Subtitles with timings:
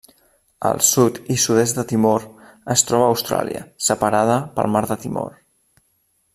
[0.69, 2.25] Al sud i sud-est de Timor
[2.77, 5.41] es troba Austràlia, separada pel mar de Timor.